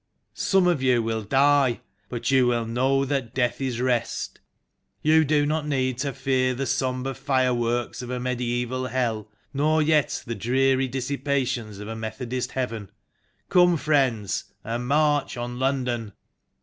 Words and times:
Some 0.33 0.65
of 0.65 0.81
you 0.81 1.03
will 1.03 1.21
die, 1.21 1.81
but 2.09 2.31
you 2.31 2.47
know 2.65 3.05
that 3.05 3.35
death 3.35 3.61
is 3.61 3.79
rest. 3.79 4.39
You 5.03 5.23
do 5.23 5.45
not 5.45 5.67
need 5.67 5.99
to 5.99 6.11
fear 6.11 6.55
the 6.55 6.65
sombre 6.65 7.13
fireworks 7.13 8.01
of 8.01 8.09
a 8.09 8.19
mediaeval 8.19 8.87
Hell, 8.87 9.29
nor 9.53 9.79
yet 9.79 10.23
the 10.25 10.33
dreary 10.33 10.87
dis 10.87 11.11
sipations 11.11 11.79
of 11.79 11.87
a 11.87 11.95
Methodist 11.95 12.53
Heaven. 12.53 12.89
Come, 13.49 13.77
friends, 13.77 14.45
and 14.65 14.87
march 14.87 15.37
on 15.37 15.59
London 15.59 16.13